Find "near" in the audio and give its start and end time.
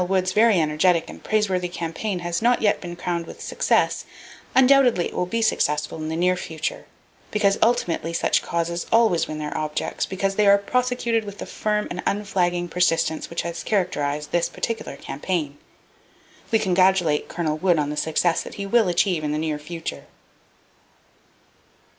6.15-6.35, 19.37-19.59